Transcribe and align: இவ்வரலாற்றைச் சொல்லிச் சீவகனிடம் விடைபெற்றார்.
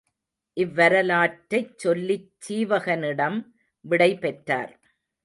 இவ்வரலாற்றைச் 0.57 1.75
சொல்லிச் 1.77 2.31
சீவகனிடம் 2.47 3.37
விடைபெற்றார். 3.85 4.73